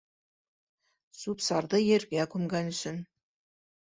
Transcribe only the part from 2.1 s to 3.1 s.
күмгән өсөн...